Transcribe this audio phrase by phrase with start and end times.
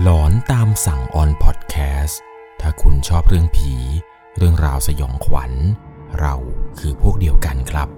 [0.00, 2.20] หลอนตามสั่งออนพอดแคสต์
[2.60, 3.74] ถ้าคุณชอบเรื่องผี
[4.36, 5.52] เรื่องราวสยองขวัญ
[6.20, 6.34] เรา
[6.78, 7.88] คือพวกเดียวกันครับ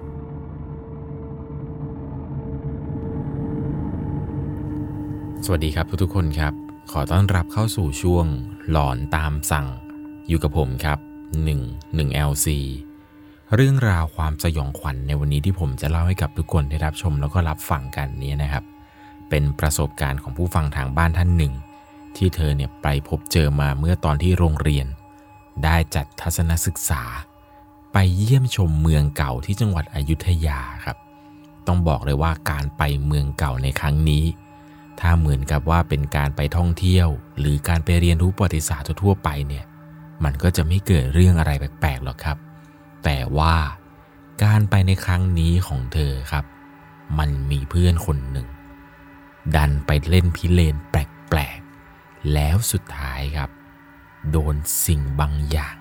[5.45, 6.53] สวัสดีครับทุกๆคนครับ
[6.91, 8.25] ขอต้อนรับเข้าสู่ช่วง
[8.69, 9.67] หลอนตามสั่ง
[10.27, 10.99] อยู่กับผมครับ
[11.43, 12.47] 1 1 LC
[13.55, 18.63] เรื่องราวความสยองขวัญในวันนี้ที่ผมจะเล่าให้กับทุกคนได้รับชมแล้วก็รับฟังกันนี้นะครับ
[19.29, 21.55] เป็นประสบการณ์ของผู้ฟังทางบ้านท่านหนึ่ง
[22.17, 24.87] ที่เธอเนี่ยไปพบเจอมาเมื่อตอนที่โรงเรียน
[25.63, 27.03] ได้จัดทัศนศึกษา
[27.93, 30.97] ไปเยี่ยมชมเมืองเก่าที่จังหวัดอยุธยาครับ
[31.67, 34.25] ต้องบอกเลยว่าการไปเมืองเก่าในครั้งนี้
[34.99, 37.07] ถ้าเหมือนกับว่าเป็นการไปท่องเที่ยว
[37.39, 39.65] หรือการไปเรียนรู้ประวัติศาสตร์ทั่วไปเนี่ย
[40.23, 42.37] มันก็จะไม่เกิดเรื่องอะไรแปลกๆหรอกครับ
[43.03, 43.55] แต่ว่า
[44.43, 46.45] การไปในครั้งนี้ของเธอครับ
[47.19, 48.47] มันมีเพื่อนคนหนึ่ง
[49.55, 50.95] ดันไปเล่นพิเรนแป
[51.37, 51.64] ลก
[52.33, 53.49] แล้วสุดท้ายครับ
[54.31, 55.77] โดนสิ่งบางอย่าง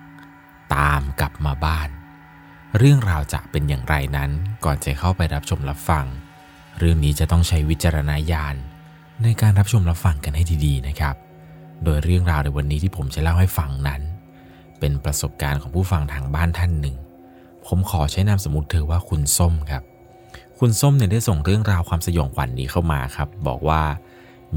[0.74, 1.88] ตามกลับมาบ้าน
[2.78, 4.30] เรื่องราวจะเป็นอย่างไรนั้น
[4.64, 6.06] ก่อนจะเข้าไปรับชมรับฟัง
[6.78, 8.56] เรื่องนี้จะต้องใช้วิจารณญาณ
[9.22, 11.16] ในการรับชมรับฟังกันให้ดีๆนะครับ
[11.84, 14.02] โดยเรื่องราวในวันนี้ที่ผมจะเล่าให้ฟังนั้น
[14.78, 16.96] เป็นประสบการณ์ของผู้ฟังทางบ้านท่านหนึ่ง
[17.66, 19.82] ผมขอใช้นามสมมติเธอว่าคุณส้มครับ
[20.58, 23.82] คุณส้มเนี่ยได้ส่งเรื่องราวความสยองขวัญนนี้เข้ามาครับ บอกว่า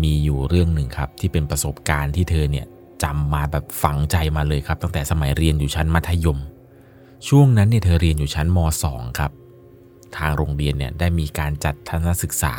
[0.02, 2.66] มีอยู่เรื่องหนึ่งครับที่เป็นประสบการณ์ที่เธอเนี่ย
[3.04, 6.40] จำมาแบบฝังใจมาเลยครับ ตั้งแต่สมัยเรียนอยู่ชั้นมัธยม
[7.28, 8.58] ช่วงนั้นเนี่ยเธอเรียนอยู่ชั้นม
[8.90, 9.32] .2 ครับ
[10.18, 12.54] ทางโรงเรียนเนี่ยได้มีการจัดทัศนศึกษา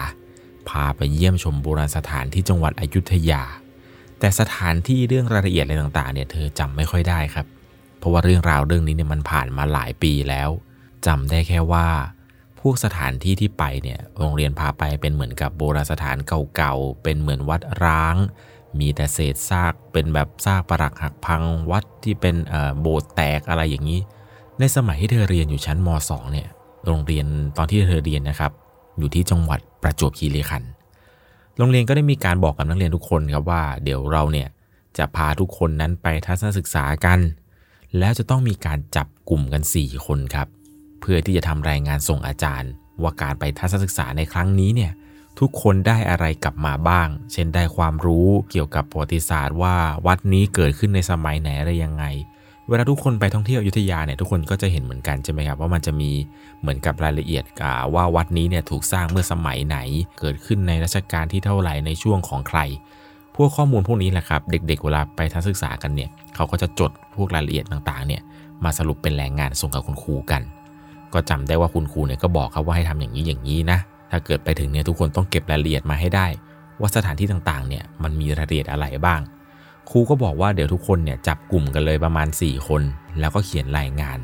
[0.69, 3.43] พาไปเยี่ยมชมโบราณสถานที่จังหวัดอยุธยา
[4.19, 7.47] แต่สถานที่เรื่องรายละเอียดอะไรต่างๆเนี่ยเธอจำไม่ค่อยได้ครับ
[7.99, 10.49] เพราะว่าเรื่องราวเรื่องนี้เนี่ยมันผ่านมาหลายปีแล้ว
[11.07, 11.89] จำได้แค่ว่า
[12.61, 16.17] พวกสถานที่ที่ไปเนี่ยโรงเรียนพาไปเป็นเหมือนกับโบราณสถาน
[16.57, 18.17] เก่าๆ เป็นเหมือนวัดร้าง
[18.79, 22.37] มีแต่เศษซากเป็นแบบซากปรักหักพังวัดที่เป็น
[22.81, 24.01] โบสถ์แตกอะไรอย่างนี้
[24.59, 26.49] ในสมัยที่เธอเรียนอยู่ชั้นม .2 เนี่ย
[26.87, 27.27] โรงเรียน
[27.57, 28.53] ตอนที่เธอเรียนนะครับ
[28.99, 30.71] อยู่ที่จังหวัดประจวบคีรีขันธ์
[31.57, 34.49] โรงเรียนก็ได้มีการบอกกับนักเรียนทุกคนครับว่า เดี๋ยวเราเนี่ย
[34.99, 37.21] จะพาทุกคนนั้นไปทัศนศึกษากัน
[37.99, 40.49] แล้วจะต้องมีการจับกลุ่มกัน 4 คนครับ
[41.01, 42.71] เพื่อที่จะทำรายงานส่งอาจารย์
[43.03, 44.93] ว่าการไปทัศนศึกษาในครั้งนี้เนี่ย
[45.39, 49.77] ทุกคนได้อะไรกลับมาบ้าง เช่นได้ความรู้เกี่ยวกับประวัติศาสตร์ว่า
[50.07, 52.05] วัดนี้เกิดขึ้นในสมัยไหนอะไรยังไง
[52.69, 56.11] เวลาทุกคนไปท่องเที่ยวอยุธยาเนี่ยทุกคนก็จะเห็นเหมือนกันใช่ไหมครับว่ามันจะมี
[56.61, 57.45] เหมือนกับรายละเอียด
[57.95, 59.79] ว่าวัดนี้เนี่ยถูกสร้างเมื่อสมัยไหน
[60.19, 62.61] เกิดขึ้นในรัชกาลที่เท่าไหร่ในช่วงของใคร
[63.37, 68.23] พวกข้อมูลพวกนี้แหละครับเด็กๆเวลาไปทัศนศึกษากันเนี่ยเขาก็จะจดพวกรายละเอียดต่างๆเนี่ย
[68.65, 70.43] มาสรุปเป็นแรงงานส่งกับคุณครูกัน
[71.15, 73.79] ก็จำได้ว่าคุณครูเนี่ยก็บอกครับว่าให้ทำอย่างนี้อย่างนี้นะ
[74.11, 76.27] ถ้าเกิดไปถึงเนี่ยทุกคนต้องเก็บรายละเอียดมาให้ได้
[76.81, 79.21] ว่าสถานที่ต่างๆเนี่ยมันมีรายละเอียดอะไรบ้าง
[79.91, 82.83] ครูก็บอกว่าเดี๋ยวทุกคนเนี่ยจับกลุ่มกันเลยประมาณ 4 คน
[83.21, 84.19] แล้วก็เขียนรายงาน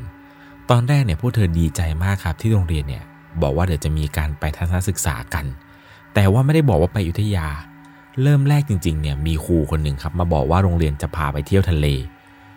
[0.69, 3.03] ตอนแรกเนี่ยพวกเธอดีใจมากครับที่โรงเรียนเนี่ย
[3.41, 5.45] บอกว่าเดี๋ยวจะมีการไปทัศนศึกษากัน
[6.13, 7.47] แต่ว่าไม่ได้บอกว่าไปอยุธยา
[8.21, 11.87] เริ่มแรกจริงๆเนี่ยมีครูคนหนึ่งครับมาบอกว่าโรงเรียนจะพาไปเที่ยวทะเล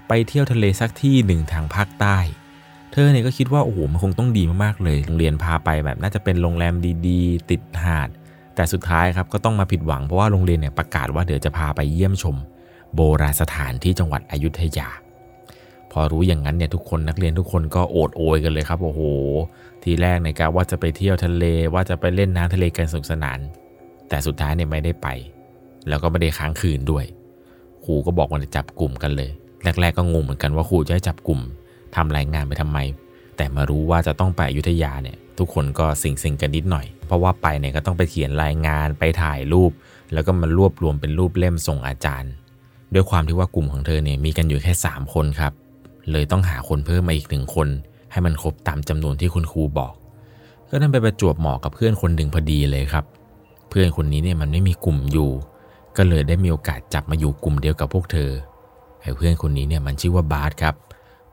[0.08, 2.18] ไปเที่ยวทะเลสักที่หนึ่งทางภาคใต้
[2.98, 6.74] ธอเนี่ยก็คิดว่าโอ้โหมันคงต้องดีมากๆเลย โรงเรียนพาไปแบบน่าจะเป็นโรงแรม
[7.06, 8.08] ดีๆ ติดหาด
[8.54, 12.36] แต่สุดท้ายครับก็ต้องมาผิดหวังเพราะว่าโรงเรียนเนี่ยประกาศว่าเดี๋ยวจะพาไปเยี่ยมชม
[12.94, 14.88] โบราณสถานที่จังหวัดอยุธยา
[15.92, 19.00] พอรู้อย่างนั้นเนี่ยทุกคนนักเรียนทุกคนก็โอดโอยกันเลยครับโอ้โห
[19.82, 21.44] ทีแรกในการว่าจะไปเที่ยวทะเล
[21.74, 23.38] ว่าจะไปเล่นน้ำทะเลกันสนุกสนาน
[24.08, 25.08] แต่สุดท้ายเนี่ยไม่ได้ไป
[25.88, 27.04] แล้วก็ไม่ได้ค้างคืนด้วย
[27.84, 29.30] ครูก็บอกว่าจะจับกลุ่มกันเลย
[29.80, 31.40] แรกๆก็งงเหมือนกันว่าครูจะให้จับกลุ่ม
[31.96, 32.78] ทำรายงานไปทำไม
[33.36, 39.72] แต่มารู้ว่าจะต้องไปอยุธยาเนี่ย ทุกคนก็สิงสิงกันนิดหน่อย เพราะว่าไปเนี่ยก็ต้องไปเขียนรายงานไปถ่ายรูป
[40.12, 42.32] แล้วก็มารวบรวมเป็นรูปเล่มส่งอาจารย์
[42.94, 45.52] ด้วยความที่ว่ากลุ่มของเธอเนี่ยมีกันอยู่แค่ 3 คนครับ
[46.10, 47.68] เลยต้องหาคนเพิ่มมาอีกหนึ่งคน
[48.12, 49.92] ให้มันครบตามจำนวนที่คุณครูบอก
[50.68, 53.04] ก็นั่นไปประจวบเหมาะกับเพื่อนคนหนึ่งพอดีเลยครับ
[53.70, 55.30] เพื่อนคนนี้เนี่ยมันไม่มีกลุ่มอยู่
[55.96, 58.30] ก็เลยได้มีโอกาสจับมาอยู่กลุ่มเดียวกับพวกเธอ
[59.02, 60.74] ไอ้เพื่อนคนนี้เนี่ยมันชื่อว่าบาสครับ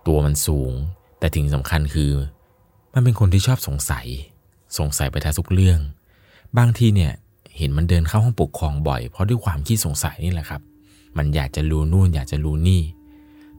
[0.07, 0.72] ตัวมันสูง
[1.19, 2.12] แต่ถึงสำคัญคือ
[2.94, 4.07] มันเป็นคนที่ชอบสงสัย
[4.78, 5.80] สงสัยไปทั้งทุกเรื่อง
[6.57, 7.13] บางทีเนี่ย
[7.57, 10.62] เห็นมันเดินเข้าห้องปกครองบ่อย เพราะด้วยความขี้สงสัยนี่แหละครับ
[11.18, 12.81] มันอยากจะรู้นู่นอยากจะรู้นี่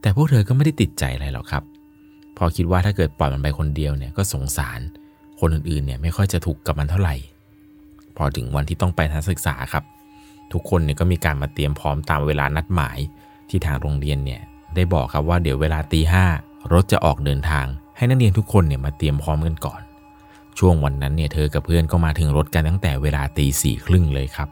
[0.01, 1.63] แต่พวกเธอก็ไม่ได้ติดใจอะไรหรอกครับ
[2.37, 4.79] พอคิดว่าถ้าเกิดปล่อยมันไปคนเดียวเนี่ยก็สงสาร
[5.39, 7.15] คนอื่นๆเนี่ยไม่ค่อยจะถูกกับมันเท่าไหร่
[8.17, 9.83] พอถึงวันที่ต้องไปทัศนศึกษาครับ
[10.51, 12.97] ทุกคนเนี่ยก็มีการมาเตรียมพร้อมตามเวลานัดหมาย
[13.49, 14.41] ที่ทางโรงเรียนเนี่ย
[14.77, 16.25] ได้บอกครับว่าเดี๋ยวเวลาตีห้า
[16.73, 17.65] รถจะออกเดินทาง
[17.97, 19.81] ให้นักเรียนทุกคนเนี่ยมาเตรียมพร้อมกันก่อน
[20.57, 24.49] ช่วงวันนั้นเนี่ยเธอกับเพื่อนก็มาถึงรถกันตั้งแต่เวลาตีสี่ครึ่งเลยครับ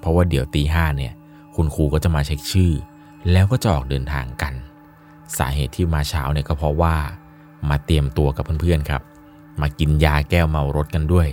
[0.00, 1.12] เพราะว่าเดี๋ยวตีห้าเนี่ย
[1.56, 2.72] คุณครูก็จะมาเช็คชื่อ
[3.32, 4.54] แล้วก็จะออกเดินทางกัน
[5.38, 6.94] สาเหตุที่มาเช้าเนี่ยก็เพราะว่า
[7.68, 9.02] มาเตรียมตัวกับเพื่อนๆครับ
[9.60, 11.28] มากินยาแก้วเมารถกันด้วย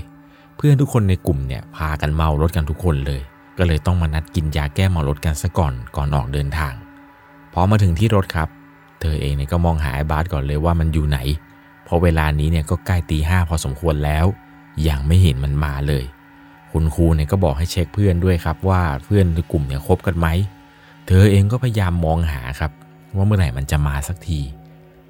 [0.57, 3.21] เพื่อนทุกคนในกลุ่มเนี่ยพากันเมารถกันทุกคนเลย
[3.57, 6.73] ก็เลยต้องมานัดกินยาแก้เมารถกันซะก่อนก่อนออกเดินทาง
[7.59, 8.49] อมาถึงที่รถครับ
[9.01, 11.19] เธอเองเนี่ยก็มองหาไอ้บาสก่อนเลยว่ามันอยู่ไหน
[11.83, 14.25] เพราะเวลานี้เนี่ยก็ใกล้ตีห้าพอสมควรแล้ว
[14.87, 16.03] ยังไม่เห็นมันมาเลย
[16.71, 20.27] คุณครูเนี่ยก็บอกให้เช็คเพื่อนด้วยครับว่าเพื่อนในกลุ่มเนี่ยคบกันไหม
[21.07, 22.71] เธอเองก็พยายามมองหาครับ
[23.15, 24.39] ว่าเมื่อไหร่มันจะมาสักที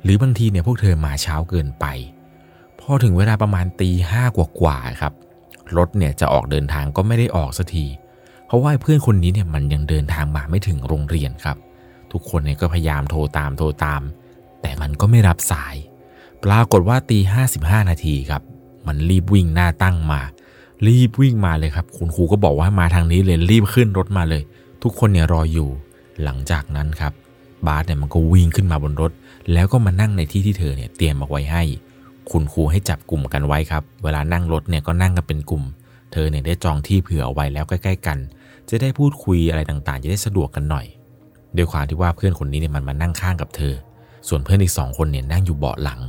[0.03, 1.85] หรือบางทีเนี่ยพวกเธอมาเช้าเกินไป
[2.79, 5.13] พอถึงเวลาประมาณตีห้ากว่าๆครับ
[5.77, 7.85] รถเนี่ยจะออกเดินทางก็ไม่ได้ออกสักที
[8.47, 11.57] เพราะว่าเพื่อนคนนี้เนี่ยมันยังเดินทางมาไม่ถึงโรงเรียนครับ
[12.11, 14.01] ทุกคนเนี่ยก็พยายามโทรตามโทรตาม
[14.61, 15.75] แต่มันก็ไม่รับสาย
[16.43, 18.41] ปรากฏว่าตีห้าสิบห้านาทีครับ
[18.87, 20.21] มันรีบวิ่งหน้าตั้งมา
[20.87, 24.41] รีบวิ่งมาเลยครับ คุณครูก็บอกว่ามาทางนี้เลยรีบขึ้นรถมาเลย
[24.83, 25.69] ทุกคนเนี่ยรออยู่
[26.23, 27.13] หลังจากนั้นครับ
[27.67, 29.11] บาสเนี่ยมันก็วิ่งขึ้นมาบนรถ
[29.53, 31.63] แล้วก็มานั่งในที่ที่เธอเนี่ยเตรียมเอาไว้ให้
[32.31, 35.63] คุณครูให้จับกลุ่มกันไว้ครับ เวลานั่งรถเนี่ยก็นั่งกันเป็นกลุ่ม
[36.13, 38.17] เธอเนี่ยได้จองที่เผื่อเอาไว้แล้วใกล้ ๆ กัน
[38.69, 40.85] จะได้พูดคุยอะไรต่างๆ จะได้สะดวกกันหน่อย
[41.55, 43.73] ด้วยความที่ว่าเพื่อนคนนี้เนี่ยมันมานั่งข้างกับเธอ
[44.27, 45.99] ส่วนเพื่อนอีกสองคนเนี่ยนั่งอยู่เบาะหลัง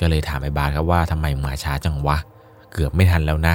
[0.00, 2.16] ก็เลยถามไอ้บาสครับว่าทำไมมาช้าจังวะ
[2.72, 3.54] เกือบไม่ทันแล้วนะ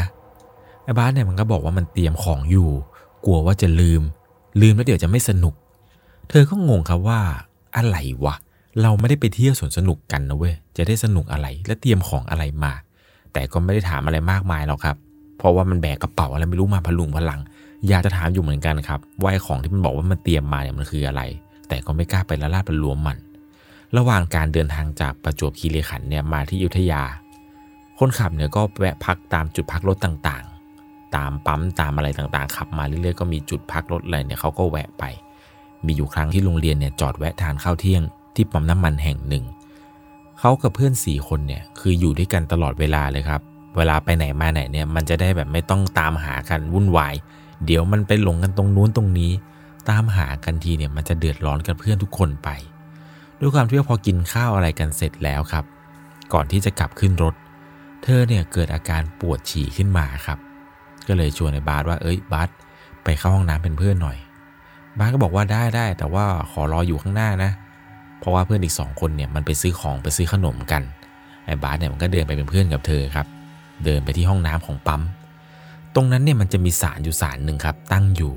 [0.84, 2.70] ไอ้บาสเนี่ยมันก็บอกว่ามันเตรียมของอยู่
[3.26, 4.02] กลัวว่าจะลืม
[4.62, 5.54] ลืมแล้วเดี๋ยวจะไม่สนุก
[6.30, 7.20] เธอก็งงครับว่า
[7.78, 8.36] อะไรวะ
[8.82, 12.74] เราไม่ได้ไปเที่ยวสวนสนุกกันนะเว้ย จะได้สนุกอะไรและเตรียมของอะไรมา
[13.34, 14.98] แต่ก็ไม่ได้ถามอะไรมากมายหรอกครับ
[15.38, 17.40] เพราะว่ามันแบกกระเป๋าอะไรไม่รู้มาพลุงพลัง
[17.90, 21.22] อยากจะถามอยู่เหมือนกันครับว่าไอ้ของที่มันบอกว่ามันเตรียมมาเนี่ยมันคืออะไร
[21.68, 23.18] แต่ก็ไม่กล้าไปละลาดประลวมมัน
[23.98, 27.04] ระหว่างการเดินทางจากประจวบคีรีขันธ์เนี่ยมาที่อยุธยา
[28.00, 35.04] คนขับเนี่ยก็แวะพักตามจุดพักรถต่างๆ ตามปั๊มตามอะไรต่างๆ ขับมาเรื่อยๆก็มีจุดพักรถอะไรเนี่ยเขาก็แวะไป
[35.86, 38.04] มีอยู่ครั้งที่โรงเรียนเนี่ยจอดแวะทานข้าวเที่ยง
[38.36, 39.46] ที่ปั๊มน้ำมันแห่งหนึ่ง
[40.40, 43.42] เขากับเพื่อนสี่คนเนี่ยคืออยู่ด้วยกันตลอดเวลาเลยครับ
[43.78, 47.14] เวลาไปไหนมาไหนเนี่ยมันจะได้แบบไม่ต้องตามหากันวุ่นวาย
[47.66, 49.32] เดี๋ยวมันไปหลงกันตรงนู้นตรงนี้
[49.90, 52.50] ตามหากันทีเนี่ยมันจะเดือดร้อนกันเพื่อนทุกคนไป
[53.40, 55.66] ด้วยความที่ว่าพอกินข้าวอะไรกันเสร็จแล้วครับ
[56.34, 57.34] ก่อนที่จะกลับขึ้นรถ
[58.04, 60.40] เธอเนี่ยเกิดอาการปวดฉี่ขึ้นมาครับ
[61.08, 62.50] ก็เลยชวนไอ้บาสว่าเอ้ยบาส
[63.04, 64.18] ไปเข้าห้องน้ำเป็นเพื่อนหน่อย
[64.98, 67.52] บาสก็บอกว่าได้ได้แต่ว่าขอรออยู่ข้างหน้านะ
[68.20, 70.84] เพราะว่าเพื่อนอีกสองคนเนี่ยมันไปซื้อของไปซื้อขนมกัน
[71.46, 73.28] ไอ้บาสเนี่ยมันก็เดินไปเป็นเพื่อนกับเธอครับ
[73.86, 75.02] เดินไปที่ห้องน้ำของปั๊ม
[75.96, 78.34] ตรงนั้นเนี่ยมันจะมีสารอยู่สารหนึ่งครับ ตั้งอยู่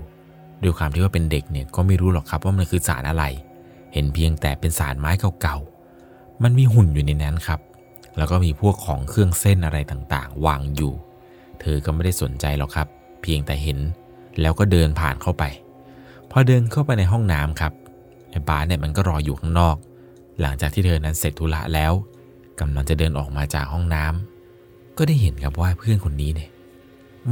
[0.62, 3.24] ด้วยความที่ว่าเป็นเด็กเนี่ยก็ไม่รู้หรอกครับว่ามันคือสารอะไร
[3.92, 5.10] เห็นเพียงแต่เป็นสารไม้
[5.40, 7.60] เก่าๆมันมีหุ่นอยู่ในนั้นครับ
[8.16, 10.92] แล้วก็มีพวกของเครื่องเส้นอะไรต่างๆ วางอยู่
[11.60, 12.88] เธอก็ไม่ได้สนใจหรอกครับ
[13.22, 13.78] เพียงแต่เห็น
[14.40, 15.44] แล้วก็เดินผ่านเข้าไป
[16.30, 17.72] พอเดินเข้าไปในห้องน้ำครับ
[18.30, 19.76] ไอ้บาสเนี่ยมันก็รออยู่ข้างนอก
[20.40, 21.92] หลังจากที่เธอนั้นเสร็จธุระแล้ว
[22.60, 26.50] กำลังจะเดินออกมาจากห้องน้ำก็ได้เห็นครับว่าเพื่อนคนนี้เนี่ย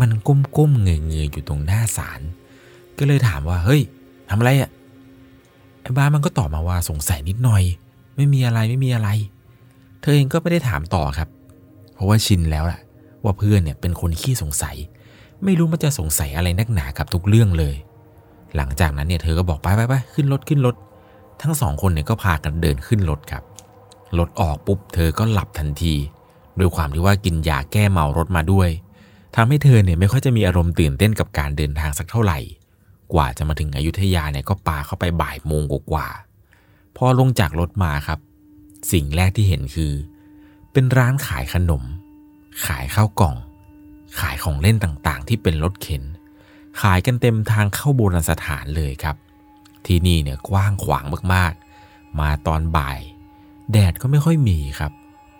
[0.00, 0.10] มัน
[0.56, 2.20] ก้มๆเงยๆอยู่ตรงหน้าศาล
[2.98, 3.82] ก็เลยถามว่า เฮ้ย
[4.28, 4.70] ทำอะไรอะ่ะ
[5.82, 7.62] ไอ้บ้ามันก็ตอบมาว่าสงสัยนิดหน่อย
[8.16, 9.08] ไม่มีอะไรไม่มีอะไร
[10.00, 11.28] เธอเองก็ไม่ได้ถามต่อครับ
[11.94, 12.80] เพราะว่าชินแล้วล่ะ
[13.24, 14.76] ว่าเพื่อนเนี่ยเป็นคนขี้สงสัย
[15.44, 17.74] ไม่รู้มันจะสงสัยอะไรนักหนากับทุกเรื่องเลย
[18.56, 20.74] หลังจากนั้นเนี่ยเธอก็บอกไปไปไปขึ้นรถขึ้นรถ
[21.42, 23.42] ทั้งสองคนเนี่ยก็พากันเดินขึ้นรถครับ
[24.18, 25.94] รถออกปุ๊บเธอก็หลับทันที
[26.58, 28.68] ด้วยความที่ว่ากินยาแก้เมารถมาด้วย
[29.34, 32.38] ทำให้เธอเนี่ยไม่ค่อยจะมีอารมณ์ตื่นเต้นกับการเดินทางสักเท่าไหร่
[33.12, 36.08] กว่าจะมาถึงอยุธยาเนี่ยก็ปาเข้าไปบ่ายโมงกว่า
[36.96, 38.18] พอลงจากรถมาครับ
[38.92, 39.92] สิ่งแรกที่เห็นคือ
[40.72, 41.82] เป็นร้านขายขนม
[42.66, 43.36] ขายข้าวกล่อง
[44.20, 46.02] ขายของเล่นต่างๆ ที่เป็นรถเข็น
[46.80, 49.16] ขายกันเต็มทางเข้าโบราณสถานเลยครับ
[49.86, 52.98] ที่นี่เนี่ยกว้างขวางมากๆ มาตอนบ่าย
[53.72, 54.92] แดดก็ไม่ค่อยมีครับ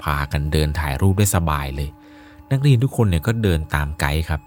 [0.03, 1.89] พากันเดินถ่ายรูปได้สบายเลย
[2.55, 4.41] นักเรียนทุกคนเนี่ยก็เดินตามไกด์ครับ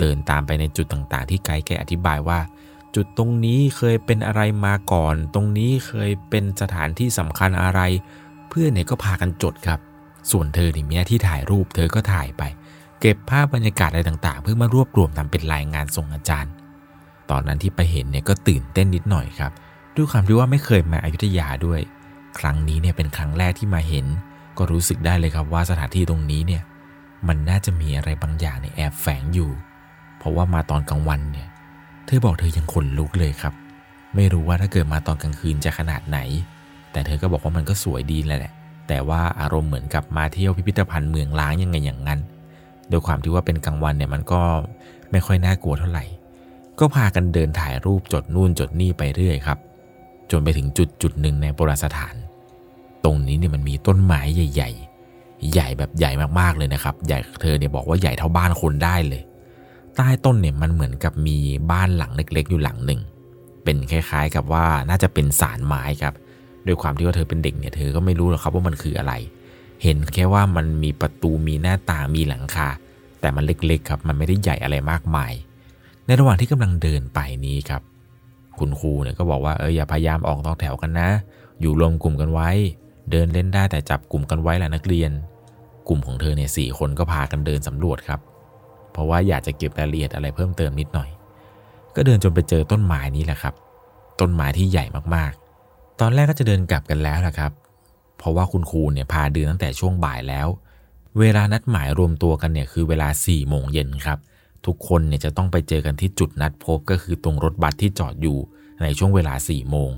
[0.00, 2.38] เดินตามไปในจุดต่างๆ ที่ไกด์แกอธิบายว่า
[2.94, 7.80] จุดตรงนี้เคยเป็นอะไรมาก่อน ตรงนี้เคยเป็นสถานที่สำคัญอะไร
[8.48, 9.80] เพื่อนเนี่ยก็พากันจดครับ
[10.30, 12.42] ส่วนเธอเนี่ยมีหน้าที่ถ่ายรูปเธอก็ถ่ายไป
[13.00, 16.52] เก็บภาพบรรยากาศอะไรต่างๆ เพื่อมารวบรวมทำเป็นรายงานส่งอาจารย์
[17.30, 19.52] ตอนนั้นที่ไปเห็นเนี่ยก็ตื่นเต้นนิดหน่อยครับ
[19.96, 21.80] ด้วยความที่ว่าไม่เคยมาอายุทยาด้วย
[22.38, 24.06] ครั้งนี้เนี่ยเป็นครั้งแรกที่มาเห็น
[24.58, 26.62] ก็รู้สึกได้เลยครับว่าสถานที่ตรงนี้เนี่ย
[27.28, 29.50] มันน่าจะมีอะไรบางอย่างในแอบแฝงอยู่
[30.18, 31.48] เพราะว่ามาตอนกลางวันเนี่ย
[32.06, 33.54] เธอบอกเธอยังขนลุกเลยครับ
[34.14, 36.18] ไม่รู้ว่าถ้าเกิดมาตอนกลางคืนจะขนาดไหน
[36.92, 38.54] แต่เธอก็บอกว่ามันก็สวยดีแหละ
[38.88, 42.20] แต่ว่าอารมณ์เหมือนกับมาเที่ยวพิพิธภัณฑ์เมืองล้างยังไงอย่างนั้น
[42.88, 44.42] โดยความที่ว่าเป็นกลางวันเนี่ยมันก็
[45.10, 46.04] ไม่ค่อยน่ากลัวเท่าไหร่
[46.78, 49.58] ก็พากันเดินถ่ายรูปจดนู่นจดนี่ไปเรื่อยครับ
[50.30, 52.14] จนไปถึงจุดจุดหนึ่งในโบราณสถาน
[53.04, 54.93] ตรงนี้เนี่ยมันมีต้นไม้ใหญ่ ๆ
[55.52, 56.10] ใหญ่แบบใหญ่
[56.40, 59.22] มากๆเลยนะครับ ใหญ่เธอเนี่ยบอกว่าใหญ่เท่าบ้านคนได้เลย
[59.96, 61.38] ใต้ต้นเนี่ยมันเหมือนกับมี
[61.72, 63.00] บ้านหลังเล็ก ๆ อยู่หลังหนึ่ง
[63.64, 66.14] เป็นคล้ายๆกับว่าน่าจะเป็นสารไม้ครับ
[66.66, 69.12] ด้วยความที่ว่าเธอเป็นเด็กเนี่ยเธอก็ไม่รู้หรอกครับว่ามันคืออะไร
[69.82, 72.68] เห็นแค่ว่ามันมีประตูมีหน้าต่างมีหลังคา
[73.20, 75.32] แต่มันเล็กๆครับ มันไม่ได้ใหญ่อะไรมากมาย
[76.06, 77.82] ในระหว่างที่กำลังเดินไปนี้ครับ
[78.58, 81.08] คุณครูเนี่ยก็บอกว่าเอออย่าพยายามออกนอกแถวกันนะ
[81.60, 82.50] อยู่รวมกลุ่มกันไว้
[83.10, 85.10] เดินเล่นได้แต่จับกลุ่มกันไว้แหละนักเรียน
[85.88, 88.20] กลุ่มของเธอเนี่ยสี่คนก็พากันเดินสำรวจครับ
[88.92, 91.10] เพราะว่าอยากจะเก็บรายละเอียดอะไรเพิ่มเติมนิดหน่อย
[91.96, 93.54] ก็เดินจนไปเจอต้นไม้นี้แหละครับ
[94.20, 94.84] ต้นไม้ที่ใหญ่
[95.14, 97.52] มากๆ ตอนแรกก็จะเดินกลับกันแล้วละครับ
[98.18, 100.46] เพราะว่าคุณครูเนี่ยพาเดินตั้งแต่ช่วงบ่ายแล้ว
[101.18, 104.18] เวลานัดหมายรวมตัวกันเนี่ยคือเวลา4ี่โมงเย็นครับ
[104.66, 108.38] ทุกคนเนี่ยจะต้องไปเจอกันที่จุดนัดพบก็คือตรงรถบัสที่จอดอยู่
[108.82, 109.90] ในช่วงเวลา4ี่โมง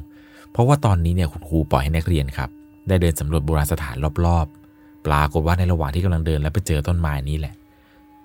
[0.51, 2.51] เพราะว่าตอนนี้เนี่ยคุณครูปล่อยให้นักเรียนครับ
[2.89, 7.55] ได้เดินสำรวจโบราณสถานรอบๆ ปรากฏว่าในระหว่างที่กำลังเดินแล้วไปเจอต้นไม้นี้แหละ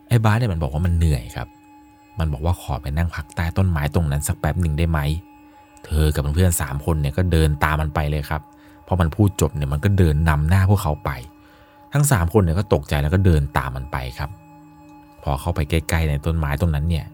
[0.08, 1.48] ไอ้บ้าสเนี่ยมันบอกว่ามันเหนื่อยครับ
[2.20, 5.00] มันบอกว่าขอไปนั่งพักใต้ต้นไม้ตรงนั้นสักแป๊บหนึ่งได้ไหม
[5.86, 8.42] เธอกับเพื่อนๆสามคนเนี่ยก็เดินตามมันไปเลยครับ
[8.88, 11.10] พอมันพูดจบเนี่ยมันก็เดินนำหน้าพวกเขาไป
[11.94, 14.30] ทั้งสามคนเนี่ยก็ตกใจแล้วก็เดินตามมันไปครับ
[15.24, 17.06] พอเข้าไปใกล้ๆในต้นไม้ตรงนั้นเนี่ย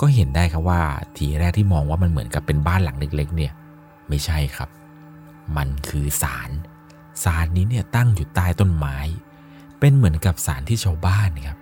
[0.00, 0.80] ก็เห็นได้ครับว่า
[1.16, 3.52] ทีแรกที่มองว่ามันเหมือนกับเป็นบ้านหลังเล็ก ๆ เนี่ย
[4.08, 4.68] ไม่ใช่ครับ
[5.56, 6.50] มันคือศาล
[7.24, 8.96] ศาลนี้เนี่ยตั้งอยู่ใต้ต้นไม้
[9.78, 11.58] เป็นเหมือนกับศาลที่ชาวบ้านครับ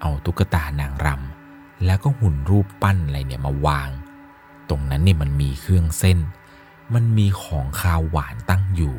[0.00, 3.90] เอาตุ๊กตานางรำแล้วก็หุ่นรูปปั้นอะไรเนี่ยมาวาง
[4.68, 6.18] ตรงนั้นเนี่ยมันมีเครื่องเส้น
[6.94, 8.94] มันมีของคาวหวานตั้งอยู่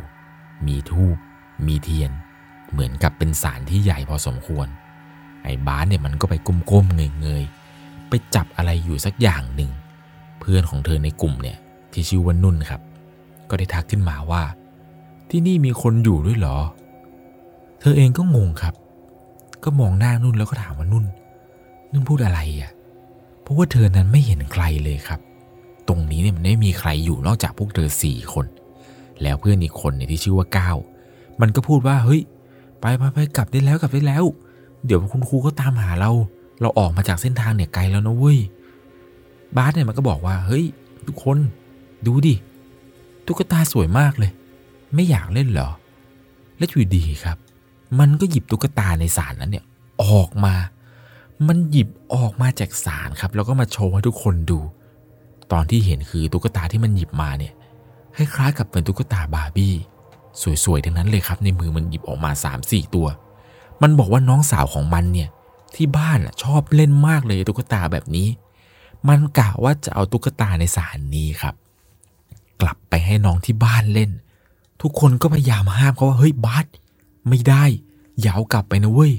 [0.67, 1.17] มีทูบ
[1.65, 2.11] มีเทียน
[2.71, 4.67] เหมือนกับเป็นศาลที่ใหญ่พอสมควร
[5.43, 6.35] ไอ้บ้านเนี่ยมันก็ไป
[6.71, 9.71] ก้มๆเงยๆไปจับอะไรอยู่สักอย่างหนึ่ง
[10.39, 11.57] เพื่อนของเธอในกลุ่มเนี่ย
[11.93, 12.81] ที่ชื่อว่านุ่นครับ
[13.49, 14.43] ก็ได้ทักขึ้นมาว่า
[15.35, 16.57] ที่นี่มีคนอยู่ด้วยเหรอ
[17.79, 18.73] เธอเองก็งงครับ
[19.63, 21.05] ก็มองหน้านุ่นแล้วก็ถามว่านุ่น
[21.91, 22.71] นุ่นพูดอะไรอะ
[23.41, 25.19] เพราะว่าเธอนั้นไม่เห็นใครเลยครับ
[25.87, 28.45] ตรงนี้เนี่ยมันไม่มีใครอยู่นอกจากพวกเธอสี่คน
[29.21, 30.77] แล้วเพื่อนอีกคนเนี่ยที่ชื่อว่าก้าว
[31.41, 32.21] มันก็พูดว่าเฮ้ย
[32.79, 34.23] ไปไปไปกลับได้แล้วกลับได้แล้ว
[34.85, 36.11] เดี๋ยวคุณครูก็ตามหาเรา
[36.61, 38.39] เราออกมาจากเส้นทางเนี่ยไกลแล้วนะเว้ย
[39.55, 40.65] บาสเนี่ยมันก็บอกว่าเฮ้ย
[41.07, 41.37] ทุกคน
[42.05, 42.35] ดูดิ
[43.25, 44.31] ตุ๊กตาสวยมากเลย
[44.93, 45.69] ไม่อยากเล่นเหรอ
[46.57, 47.37] และอยู่ดีครับ
[47.99, 49.65] มันก็หยิบตุ๊กตาในสารนั้นเนี่ย
[50.03, 50.53] ออกมา
[51.47, 54.59] มันหยิบออกมาจากสารครับ แล้วก็มาโชว์ให้ทุกคนดู
[55.51, 57.53] ตอนที่เห็นคือตุ๊กตาที่มันหยิบมาเนี่ย
[58.15, 59.73] คล้ายๆกับเป็นตุ๊กตาบาร์บี้
[60.63, 62.31] สวยๆ ทั้งนั้นเลยครับ ในมือมันหยิบออกมา
[62.63, 63.07] 3-4 ตัว
[63.81, 65.29] มันบอกว่าน้องสาวของมันเนี่ย
[65.75, 68.27] ที่บ้านชอบเล่นมากเลยตุ๊กตาแบบนี้
[69.09, 71.55] มันกะว่าจะเอาตุ๊กตาในสารนี้ครับ
[72.61, 74.11] กลับไปให้น้องที่บ้านเล่น
[74.81, 76.65] ทุกคนก็พยายามห้ามเขาว่าเฮ้ยบาส
[77.29, 77.63] ไม่ได้
[78.19, 79.13] อย่าเอากลับไปนะเว้ย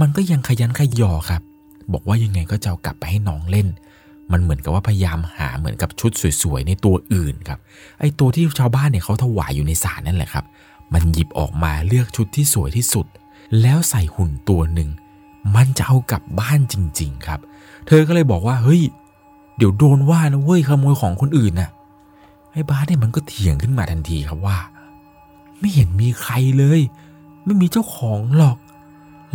[0.00, 1.42] มันก็ยังขยันขยอครับ
[1.92, 3.68] บอกว่ายังไงก็จะเอากลับไปให้น้องเล่น
[4.32, 7.58] มันเหมือนกับว่าพยายามหาเหมือนกับชุดสวยๆในตัวอื่นครับ
[8.00, 10.44] ไอตัวที่ชาวบ้านเนี่ยเขาถวายอยู่ในศาลนั่นแหละครับ
[10.92, 13.06] มันหยิบออกมาเลือกชุดที่สวยที่สุด
[13.62, 14.90] แล้วใส่หุ่นตัวหนึ่ง
[15.56, 17.40] มันจะเอากลับบ้านจริง ๆ ครับ
[17.86, 18.82] เธอก็เลยบอกว่าเฮ้ย
[19.56, 21.70] เดี๋ยวโดนว่านะเว้ยขโมยของคนอื่นน่ะ
[22.56, 24.58] ไอ้บาสเนี่ยมันก็เถียงขึ้นมาทันทีครับว่า
[25.58, 26.80] ไม่เห็นมีใครเลย
[27.44, 28.58] ไม่มีเจ้าของหรอก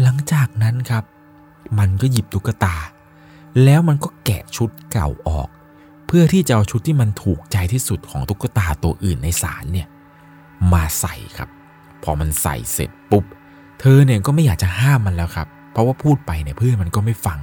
[0.02, 1.04] หลังจากนั้นครับ
[1.80, 2.76] มันก็หยิบตุ๊กตา
[3.64, 5.48] แล้วมันก็แกะชุดเก่าออก
[6.08, 9.88] เพื่อที่จะเอาชุดที่มันถูกใจที่สุดของตุ๊กตาตัวอื่นในศาลเนี่ย
[10.74, 11.50] มาใส่ครับ
[12.04, 13.26] พอมันใส่เสร็จปุ๊บ
[13.80, 17.40] เธอเนี่ยก็ไม่อยากจะห้ามมันแล้วครับ เพราะว่าพูดไปเนี่ยเพื่อนมันก็ไม่ฟัง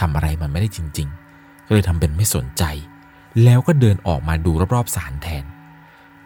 [0.00, 2.64] ทำอะไรมันไม่ได้จริง ๆ ก็เลยทำเป็นไม่สนใจ
[3.44, 5.44] แล้วก็เดินออกมาดูรอบๆศาลแทน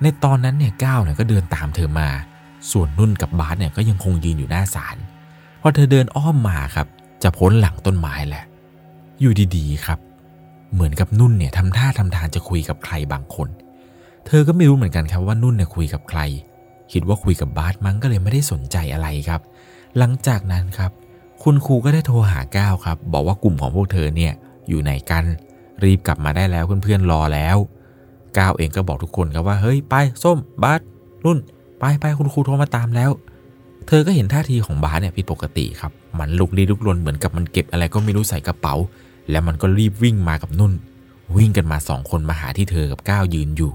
[0.03, 2.09] ในตอนนั้นเนี่ยก้าวเนี่ยก็เดินตามเธอมา
[2.71, 4.97] ส่วนนุ่นกับบาสเนี่ยก็ยังคงยืนอยู่หน้าศาล
[5.61, 6.87] พอเธอเดินอ้อมมาครับ
[7.23, 8.45] จะพ้นหลังต้นไม้แหละ
[9.21, 9.99] อยู่ดีๆครับ
[10.73, 13.49] เหมือนกับนุ่นเนี่ยทำท่าทำทางจะคุยกับใครบางคน
[14.27, 16.21] เธอก็ไม่รู้เหมือนกันครับว่านุ่นเนี่ยคุยกับใคร
[16.93, 19.41] คิดว่าคุยกับบาสมั้งก็เลยไม่ได้สนใจอะไรครับ
[19.99, 20.91] หลังจากนั้นครับ
[21.43, 24.33] คุณครูก็ได้โทรหาก้าวครับ บอกว่ากลุ่มของพวกเธอเนี่ย
[24.69, 25.25] อยู่ไหนกัน
[25.85, 27.57] รีบกลับมาได้แล้วเพื่อนๆรอแล้ว
[28.39, 30.81] ก้าวเองก็บอกทุกคนครับว่าเฮ้ยไปส้มบาส
[31.25, 31.39] นุ่น
[31.79, 33.11] ไปไปคุณครูโทรมาตามแล้ว
[33.87, 38.75] เธอก็เห็นท่าทีของบาสเนี่ยผิดปกติครับ มันลุกลี้ลุกลนเหมือนกับมันเก็บอะไรก็ไม่รู้ใส่กระเป๋า
[39.31, 40.73] แล้วมันก็รีบวิ่งมากับนุ่น
[41.37, 43.73] วิ่งกันมาสองคนมาหาที่เธอกับก้าวยืนอยู่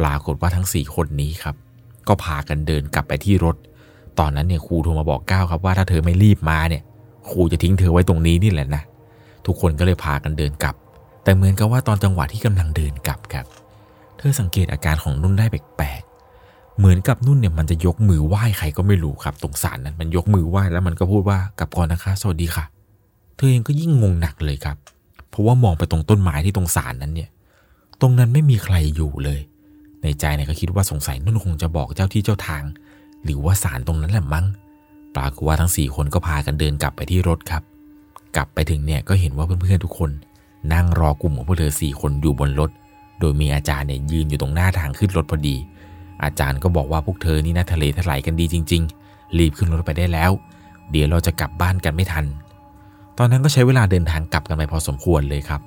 [0.00, 1.54] ปรากฏว่าทั้งสี่คนนี้ครับ
[2.08, 3.56] ก็พากันเดินกลับไปที่รถ
[4.18, 6.82] ตอนนั้นเนี่ยครูโทรมาบอกก้าวครับว่าถ้าเธอไม่รีบมาเนี่ย
[7.30, 8.82] ครูจะทิ้งเธอไว้ตรงนี้นี่แหละนะ
[9.46, 10.74] ทุกคนก็เลยพากันเดินกลับ
[11.22, 13.46] แต่เหมือนกับว่าตอนจังหวะที่กำลังเดินกลับครับ
[14.16, 22.64] เธอสังเกตอาการของนุ่นได้แปลกๆ เหมือนกับนุ่นเนี่ยมันจะยกมือไหว้ใครก็ไม่รู้ครับตรงสารนั้นมันยกมือไหว้แล้วมันก็พูดว่ากลับก่อนนะคะสวัสดีค่ะ
[23.36, 24.76] เธอเองก็ยิ่งงงหนักเลยครับ
[25.30, 27.30] เพราะว่ามองไปตรงต้นไม้ที่ตรงสารนั้นเนี่ย
[28.00, 29.40] ตรงนั้นไม่มีใครอยู่เลย
[30.02, 32.64] ในใจเนี่ยก็คิดว่าสงสัยนุ่นคงจะบอกเจ้าที่เจ้าทาง
[33.24, 34.46] หรือว่าสารตรงนั้นแหละมั้ง
[35.16, 37.62] ปรากฏว่าทั้งสี่คนก็พากันเดินกลับไปที่รถครับ
[38.36, 40.10] กลับไปถึงเนี่ยก็เห็นว่าเพื่อนๆทุกคน
[40.72, 42.70] นั่งรอกลุ่มของพวกเธอสี่คนอยู่บนรถ
[43.20, 45.56] โดยมีอาจารย์เนี่ยยืนอยู่ตรงหน้าทางขึ้นรถพอดี
[46.24, 50.30] อาจารย์ก็บอกว่าพวกเธอนี่น่าทะเลทลายกันดีจริง ๆ รีบขึ้นรถไปได้แล้ว
[50.90, 52.24] เดี๋ยวเราจะกลับบ้านกันไม่ทัน
[53.18, 55.60] ตอนนั้นก็ใช้เวลาเดินทางกลับกันไปพอสมควรเลยครับ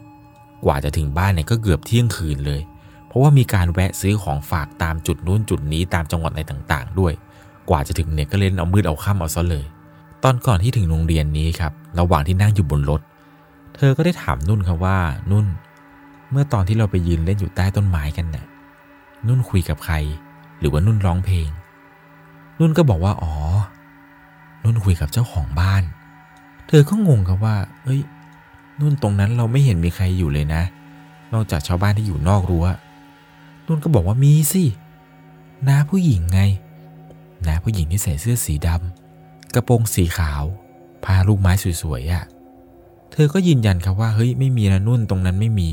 [0.65, 2.61] กว่าจะถึงบ้านเนี่ยก็เกือบเที่ยงคืนเลย
[3.07, 7.13] เพราะว่ามีการแวะซื้อของฝากตามจุดนู้นจุดนี้ตามจังหวัดอะไรต่างๆ ด้วย
[7.69, 9.65] กว่าจะถึงเนี่ยก็เล่นเอามืดเอาค่ำเอาซะเลย
[10.23, 13.01] ตอนก่อนที่ถึงโรงเรียนนี้ครับ ระหว่างที่นั่งอยู่บนรถ
[13.83, 14.97] ธอก็ได้ถามนุ่นครับว่า
[15.31, 15.45] นุ่น
[16.31, 18.45] เมื่อตอนที่เราไปยืนเล่นอยู่ใต้ต้นไม้กันเนี่ย
[19.27, 19.95] นุ่นคุยกับใคร
[20.59, 21.49] หรือว่านุ่นร้องเพลง
[22.59, 23.33] นุ่นก็บอกว่าอ๋อ
[24.63, 25.83] นุ่นคุยกับเจ้าของบ้าน
[26.67, 28.01] เธอก็งงครับว่า เอ้ย
[28.79, 30.61] นุ่นตรงนั้นเราไม่เห็นมีใครอยู่เลยนะ
[31.33, 32.65] นอกจากชาวบ้านที่อยู่นอกรั้ว
[33.67, 34.63] นุ่นก็บอกว่ามีสิ
[35.67, 36.41] น้าผู้หญิงไง
[37.47, 40.43] น้าผู้หญิงที่ใส่เสื้อสีดำกระโปรงสีขาว
[41.05, 42.23] พาลูกไม้สวยๆอะ่ะ
[43.13, 45.69] เธอก็ยืนยันครับว่าเฮ้ยไม่มีนะนุ่นตรงนั้นไม่มี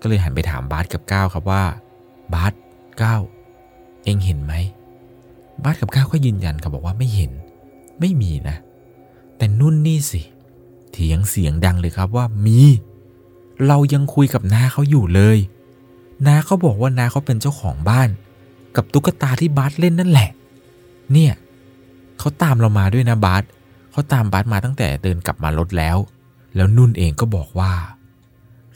[0.00, 1.62] ก็เลยหันไปถามบาสกับก้าวครับว่า
[2.34, 2.52] บาส
[3.02, 3.20] ก้าว
[4.04, 4.54] เองเห็นไหม
[5.62, 7.30] บาสกับก้าวก็ยืนยันครับบอกว่าไม่เห็น
[8.00, 8.56] ไม่มีนะ
[9.36, 10.22] แต่นุ่นนี่สิ
[10.92, 12.60] เถียงเสียงดังเลยครับว่ามี
[13.66, 15.38] เรายังคุยกับน้าเขาอยู่เลย
[16.26, 18.08] น้าเขาบอกว่าน้าเขาเป็นเจ้าของบ้าน
[18.76, 20.30] กับตุ๊กตาที่บาสเล่นนั่นแหละ
[21.12, 21.32] เนี่ย
[22.18, 23.42] เขาตามเรามาด้วยนะบาส
[23.92, 25.96] เขาตามบาสมาตั้งแต่เดินกลับมารถแล้ว
[26.54, 27.72] แล้วนุ่นเองก็บอกว่า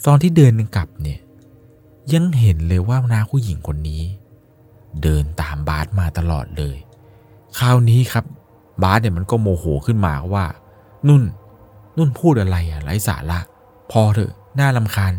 [0.06, 1.20] ตอนที่เดินกลับเนี่ย
[2.12, 4.02] ยังเห็นเลยว่าน้าผู้หญิงคนนี้
[5.02, 6.76] เดินตามบาสมาตลอดเลย
[7.58, 8.24] คราวนี้ครับ
[8.82, 10.44] บาสเนี่ยมันก็โมโหขึ้นมาว่า
[11.08, 11.22] นุ่น
[11.96, 13.40] นุ่นพูดอะไรอะไร้สาระ
[13.90, 15.12] พอเถอะน่าลำคาญ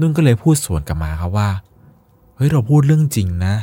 [0.00, 1.48] นุ่นก็เลยพูดสวนกลับมาครับว่า
[2.36, 3.54] เฮ้ยเราพูดเรื่องจริงนะ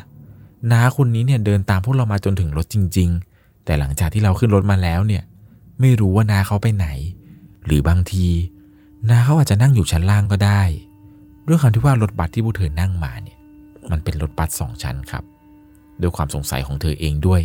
[0.72, 5.24] น้าคนนี้เนี่ยเดินตามพวกเรามาจนถึงรถจริง ๆ แต่หลังจากที่เราขึ้นรถมาแล้วเนี่ย
[5.80, 6.88] ไม่รู้ว่าน้าเขาไปไหน
[7.68, 8.28] หรือบางที
[9.10, 10.62] นาเขาอาจจะนั่งอยู่ชั้นล่างก็ได้
[11.48, 13.38] ด้วยคำที่ว่ารถบัสที่พวกเธอนั่งมาเนี่ย
[13.92, 15.24] มันเป็นรถบัสสองชั้นครับ
[16.02, 17.42] ด้วยความสงสัยของเธอเองด้วย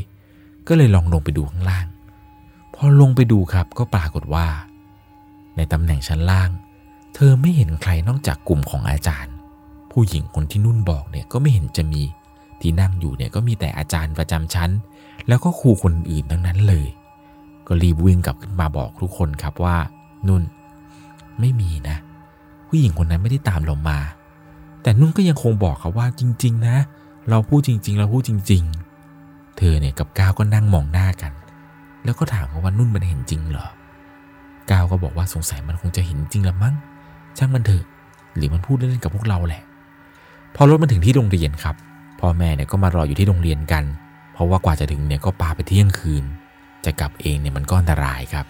[0.68, 1.86] ก็เลยลองลงไปดูข้างล่าง
[2.74, 4.46] พอลงไปดูครับก็ปรากฏว่า
[5.56, 6.50] ในตำแหน่งชั้นล่าง
[7.14, 9.34] เธอไม่เห็นใครนอกจากกลุ่มของอาจารย์
[9.90, 12.02] ผู้หญิงคนที่นุ่นบอกเนี่ยก็ไม่เห็นจะมี
[12.60, 14.70] ที่นั่งอยู่เนี่ยก็มีแต่อาจารย์ประจำชั้น
[15.28, 16.86] แล้วก็ครูคนอื่นทั้งนั้นเลย
[17.66, 19.76] ก็รีบวิ่งกลับขึ้นมาบอกทุกคนครับว่า
[20.28, 20.42] นุ่น
[21.40, 21.96] ไม่มีนะ
[22.68, 23.98] ผู้หญิงคนนั้นไม่ได้ตามเรามา
[24.82, 26.76] แต่นุ่นก็ยังคงบอกครับว่าจริง ๆ นะ
[27.30, 28.62] เราพูดจริง ๆ เราพูดจริง
[29.08, 31.32] ๆ เธอเนี่ยกับก้าวก็นั่งมองหน้ากัน
[32.04, 33.66] แล้วก็ถามเขาว่านุ่นมันเห็นจริงเหรอ
[34.70, 36.74] ก้าวก็บอกว่าสงสัยมันคงจะเห็นจริงละมั้ง
[37.38, 37.84] ช่างมันเถอะ
[38.36, 39.62] หรือมันพูดเล่นกับพวกเราแหละ
[40.54, 41.76] พอรถมาถึงที่โรงเรียนครับ
[42.20, 43.84] พ่อแม่เนี่ยก็มารออยู่ที่โรงเรียนกัน
[44.32, 46.24] เพราะว่ากว่าจะถึงเนี่ยก็ปาไปเที่ยงคืน
[46.84, 48.46] จะกลับเองเนี่ยมันก็อันตรายครับ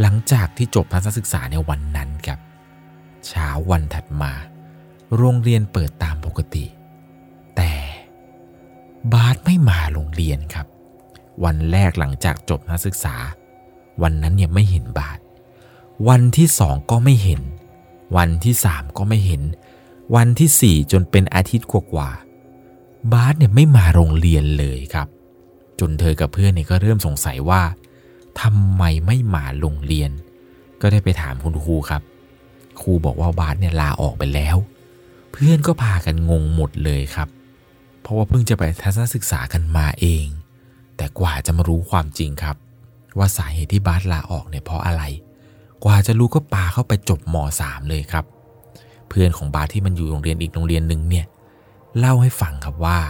[0.00, 2.38] หลังจากที่จบทัศนศึกษาในวันนั้นครับ
[3.26, 4.32] เช้าวันถัดมา
[5.16, 6.64] โรงเรียนเปิดตามปกติ
[7.56, 7.72] แต่
[9.12, 10.66] บาสไม่มาโรงเรียนครับ
[11.44, 13.16] วันแรกหลังจากจบนักศึกษา
[14.02, 15.18] วันนั้นเนี่ยไม่เห็นบาส
[16.08, 17.40] วันที่สองก็ไม่เห็น
[18.16, 19.42] วันที่สามก็ไม่เห็น
[20.16, 25.08] วันที่สี่จนเป็นอาทิตย์กว่าๆบาสเนี่ยไม่มาโรงเรียนเลยครับ
[25.80, 27.62] จนเธอกับเพื่อนเนี่ยก็เริ่มสงสัยว่า
[28.40, 30.10] ทำไมไม่มาโรงเรียน
[30.80, 32.02] ก็ได้ไปถามคุณครูครับ
[32.80, 34.56] ครูบอกว่าบาสเนี่ยลาออกไปแล้ว
[35.32, 37.28] เพื่อนก็พากันงงหมดเลยครับ
[38.00, 40.26] เพราะว่าเพิ่งจะไปทัศนศึกษากันมาเอง
[40.96, 42.56] แต่กว่าจะมารู้ความจริงครับ
[43.18, 45.02] ว่าสาเหตุที่บาสลาออกเนี่ยเพราะอะไร
[45.84, 48.24] กว่าจะรู้ก็ปาเข้าไปจบม .3 เลยครับ
[49.08, 51.26] เพื่อนของบาสที่มันอยู่โรงเรียนอีกโรงเรียนหนึ่งเนี่ย
[51.98, 53.00] เล่าให้ฟังครับว่า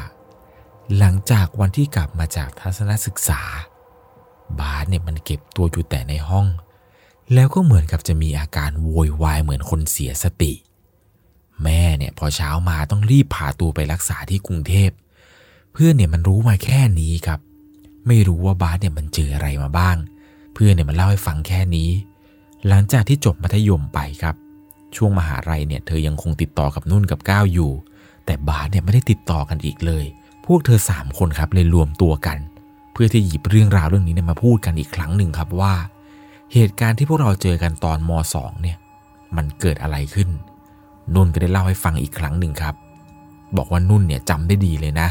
[0.99, 3.43] หลังจากวันที่กลับมาจากทัศนศึกษา
[4.61, 6.47] บาสเนี่ยมันเก็บตัวอยู่แต่ในห้อง
[7.35, 10.53] แล้วก็เหมือนกับจะมีอาการโวยวายเหมือนคนเสียสติ
[11.63, 14.91] แม่เนี่ยพอเช้ามาต้องรีบพาตัวไปรักษาที่กรุงเทพ
[15.73, 17.41] เพื่อนเนี่ยมันรู้มาแค่นี้ครับ
[18.07, 19.97] ไม่รู้ว่าบาสเนี่ยมันเจออะไรมาบ้าง
[20.55, 21.91] เพื่อนเนี่ยมันเล่าให้ฟังแค่นี้
[22.69, 24.35] หลังจากที่จบมัธยมไปครับ
[24.97, 27.73] ช่วงมหาลัยเนี่ยเธอยังคงติดต่อกับนุ่นกับก้าวอยู่
[28.25, 30.05] แต่บาสเนี่ยไม่ได้ติดต่อกันอีกเลย
[30.47, 32.39] พวกเธอสามคนครับเลยรวมตัวกัน
[33.03, 35.75] พื่อที่หยิบเรื่องราวเรื่องนี้เนี่ยมาพูดกันอีกครั้งหนึ่งครับว่า
[36.53, 38.77] เหตุการณ์ที่พวกเราเจอกันตอนม .2 เนี่ย
[39.37, 40.29] มันเกิดอะไรขึ้น
[41.15, 42.75] นุ่นก็ได้เล่าให้ฟังอีกครั้งหนึ่งครับ
[43.57, 45.09] บอกว่านุ่นเนี่ยจำได้ดีเลยนะ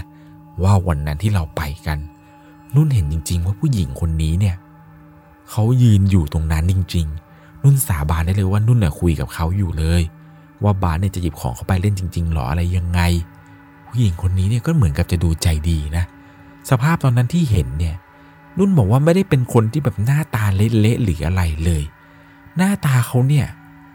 [0.63, 1.97] ว่าวันนั้นที่เราไปกัน
[2.75, 4.55] นุ่นเห็นจริง ๆ ว่าผู้หญิงคนนี้เนี่ย
[5.49, 10.01] เขายืนอยู่ตรงนั้นจริง ๆ นุ่นสาบานได้เลยว่านุ่นเนี่ยคุยกับเขาอยู่เลย
[10.63, 13.01] ว่าบาสเนี่ยจะหยิบของเขาไปเล่นจริง ๆหรออะไรยังไง
[13.87, 16.05] ผู้หญิงคนนี้เนี่ยก็เหมือนกับจะดูใจดีนะ
[16.69, 17.95] สภาพตอนนั้นที่เห็นเนี่ย
[18.57, 21.83] นุ่นบอกว่าไม่ได้เป็นคนที่แบบหน้าตาเละๆหรืออะไรเลย
[22.57, 23.47] หน้าตาเขาเนี่ย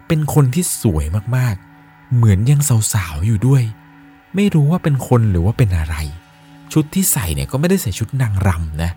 [0.08, 1.04] เป็นคนที่สวย
[1.36, 2.60] มากๆ เหมือนยัง
[2.92, 3.62] สาวๆอยู่ด้วย
[4.34, 5.96] ไม่รู้ว่าเป็นคนหรือว่าเป็นอะไร
[6.72, 8.90] ชุดที่ใส่เนี่ยก็ไม่ได้ใส่ชุดนางรำนะ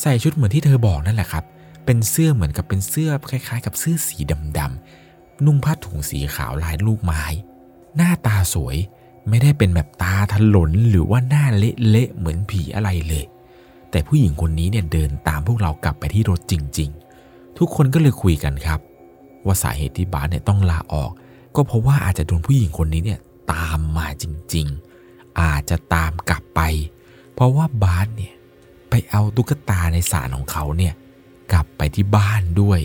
[0.00, 1.44] ใส่ชุดเหมือนที่เธอบอกนั่นแหละครับ
[1.84, 4.18] เป็นเสื้อเหมือนกับเป็นเสื้อคล้าย ๆ กับเสื้อสี
[4.58, 7.22] ดำๆนุ่งผ้าถุงสีขาวลายลูกไม้
[7.96, 8.76] หน้าตาสวย
[9.28, 13.24] ไม่ได้เป็นแบบตาถลนหรือว่าหน้าเละๆเหมือนผีอะไรเลย
[13.90, 16.90] แต่ผู้หญิงคนนี้เนี่ยเดินตามพวกเรากลับไปที่รถจริง
[17.24, 18.80] ๆ ทุกคนก็เลยคุยกันครับ
[19.46, 21.10] ว่าสาเหตุที่บาสเนี่ยต้องลาออก
[21.56, 23.20] ก็เพราะว่าอาจจะโดนผู้หญิงคนนี้เนี่ย
[23.52, 24.66] ตามมาจริง
[25.04, 26.60] ๆ อาจจะตามกลับไป
[27.34, 28.34] เพราะว่าบาสเนี่ย
[28.90, 30.94] ไปเอาตุ๊กตาในสารของเขาเนี่ย
[31.52, 32.80] กลับไปที่บ้านด้วย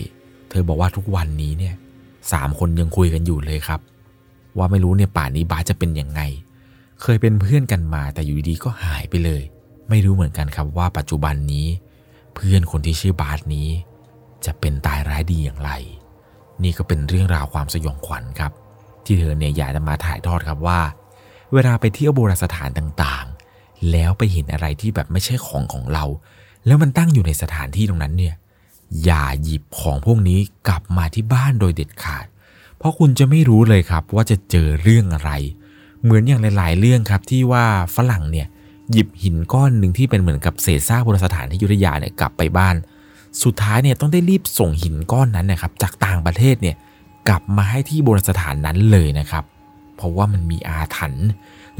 [0.50, 1.74] เธอบอกว่าทุกวันนี้เนี่ย
[2.32, 3.80] สามคนยังคุยกันอยู่เลยครับ
[4.58, 6.20] ว่าไม่รู้เนี่ยป่านนี้บาสจะเป็นยังไง
[7.02, 9.42] เคยเป็นเพื่อนกันมาแต่อยู่ดีๆก็หายไปเลย
[9.88, 11.66] ไม่รู้เหมือนกันครับว่าปัจจุบันนี้
[12.34, 13.68] เพื่อนคนที่ชื่อบาสนี้
[14.44, 15.70] จะเป็นตายร้ายดีอย่างไร
[16.62, 18.52] นี่ก็เป็นเรื่องราวความสยองขวัญครับ
[19.04, 20.80] ที่เธอเนี่ยอยากจะมาถ่ายทอดครับว่า
[21.52, 26.04] เวลาไปเที่ยวโบราณสถานต่างๆ แล้วไปเห็นอะไรที่แบบไม่ใช่ของของเรา
[26.66, 28.34] แล้วมันตั้งอยู่ในสถานที่ตรงนั้นเนี่ย
[29.04, 32.26] อย่าหยิบของพวกนี้กลับมาที่บ้านโดยเด็ดขาด
[32.78, 35.30] เพราะคุณจะไม่รู้เลยครับว่าจะเจอเรื่องอะไร
[36.02, 37.64] เหมือนอย่างหลาย ๆ เรื่องครับที่ว่า
[37.96, 38.46] ฝรั่งเนี่ย
[38.92, 42.74] หยิบหินก้อนหนึ่งที่เป็นเหมือนกับเศษซากโบราณสถานที่ยุธยาเนี่ยกลับไปบ้าน
[43.42, 46.76] สุดท้ายเนี่ยต้องได้รีบส่งหินก้อนนั้นนะครับจากต่างประเทศเนี่ย
[47.28, 49.44] กลับมาให้ที่โบราณสถานนั้นเลยนะครับ
[49.96, 51.28] เพราะว่ามันมีอาถรรพ์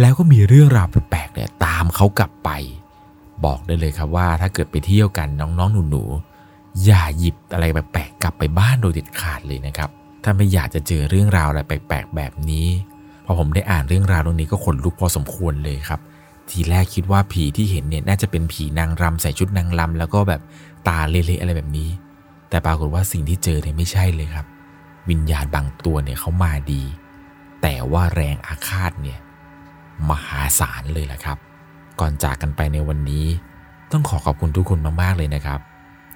[0.01, 2.51] แล้วก็มีเรื่องราวแปลกๆเนี่ยตามเขากลับไป
[3.45, 9.91] บอกได้เลยครับว่าถ้าเกิดไปเที่ยวกันน้องๆหนูๆอย่าหยิบอะไรแปลกๆกลับไปบ้านโดยเด็ดขาดเลยนะครับ
[10.31, 12.67] ถ้าไม่อยากจะเจอเรื่องราวอะไรแปลกๆ แบบนี้
[13.25, 16.01] พอผมได้อ่านเรื่องราวตรงนี้ก็ขนลุกพอสมควรเลยครับ
[16.51, 20.41] ทีแรกคิดว่าผีที่เห็นเนี่ยน่าจะเป็นผีนางรำใส่ชุดนางรำแล้วก็แบบ
[20.89, 21.89] ตาเละๆอะไรแบบนี้
[22.49, 24.47] แต่ปรากฏว่าสิ่งที่เจอเนี่ยไม่ใช่เลยครับ
[25.11, 26.83] วิญญาณบางตัวเนี่ยเขามาดี
[27.63, 29.19] แต่ว่าแรงอาฆาตเนี่ย
[30.11, 31.39] มหาศาลเลยแหละครับ
[32.01, 33.27] ก่อนจากกันไปในวันนี้
[33.93, 35.61] ต้องขอขอบคุณทุกคนมากๆเลยนะครับ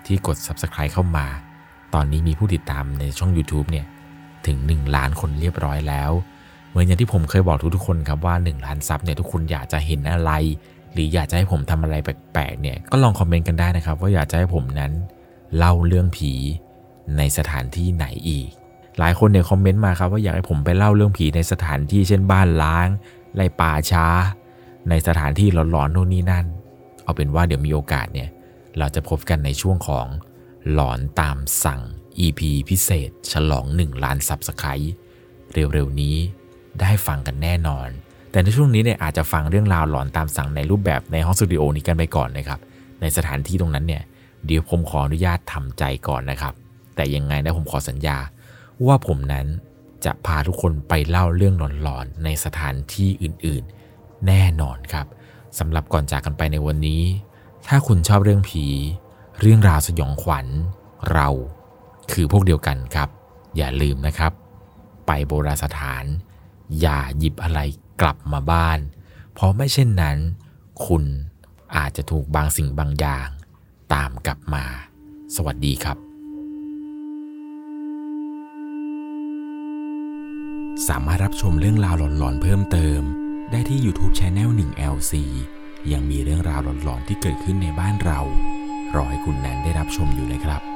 [0.06, 1.26] ที่กด Subscribe เข้ามา
[1.94, 3.86] ตอนนี้มีผู้ติดตามในช่อง YouTube เนี่ย
[4.46, 6.10] ถึง 1 ล้านคนเรียบร้อยแล้ว
[6.68, 10.32] เหมือนอย่างที่ผมเคยบอกทุกๆคนครับว่า 1 ล้านซับเนี่ยทุกคนอยากจะเห็นอะไร
[10.92, 14.92] หรืออยากจะให้ผมทำอะไรแปลกๆเนี่ยก็ลองคอมเมนต์กันได้นะครับ ว่าอยากจะให้ผมนั้น
[15.56, 16.32] เล่าเรื่องผี
[17.16, 18.48] ในสถานที่ไหนอีก
[18.98, 22.88] หลายคนเนี่ยคอมเมนต์มาครับว่าอยากให้ผมไปเล่าเรื่องผีในสถานที่เช่นบ้านร้าง
[23.36, 24.06] ไรป่าช้า
[24.88, 26.46] ในสถานที่หลอนๆโน่นนี่นั่น
[27.02, 28.28] เอาเป็นว่าเดี๋ยวมีโอกาสเนี่ย
[28.78, 30.06] เราจะพบกันในช่วงของ
[30.72, 31.80] หลอนตามสั่ง
[32.18, 34.94] EP พิเศษ ฉลอง 1 ล้าน subscribe
[35.52, 36.16] เร็วๆนี้
[36.80, 37.88] ได้ฟังกันแน่นอน
[38.30, 42.60] แต่ในช่วงนี้เนี่ยอาจจะฟังเรื่องราวหลอนตามสั่งในรูปแบบในห้องสตูดิโอนี้กันไปก่อนนะครับ
[43.00, 44.02] ในสถานที่ตรงนั้นเนี่ย
[44.46, 46.54] เดี๋ยวผมขออนุญาตทำใจก่อนนะครับ
[46.96, 48.18] แต่ยังไงนะผมขอสัญญา
[48.86, 49.46] ว่าผมนั้น
[50.04, 55.06] จะพาทุกคนไปเล่าเรื่องหลอนๆในสถานที่อื่นๆ แน่นอนครับ
[55.58, 57.02] สำหรับก่อนจากกันไปในวันนี้
[57.68, 58.64] ถ้าคุณชอบเรื่องผี
[59.40, 60.46] เรื่องราวสยองขวัญ
[61.12, 61.28] เรา
[62.12, 63.08] คือพวกเดียวกันครับ
[63.56, 64.32] อย่าลืมนะครับ
[65.06, 66.04] ไปโบราณสถาน
[66.80, 67.60] อย่าหยิบอะไร
[68.00, 68.78] กลับมาบ้าน
[69.32, 70.16] เพราะไม่เช่นนั้น
[70.86, 71.04] คุณ
[71.76, 73.28] อาจจะถูกบางสิ่งบางอย่าง
[73.94, 74.64] ตามกลับมา
[75.36, 75.98] สวัสดีครับ
[80.88, 83.00] สามารถรับชมเรื่องราวหลอนๆเพิ่มเติม
[83.50, 85.12] ได้ที่ YouTube Channel 1 LC
[85.92, 88.20] ยังมีเรื่องราวหลอนๆที่เกิดขึ้นในบ้านเรา
[88.94, 90.71] รอให้คุณแนนได้รับชมอยู่นะครับ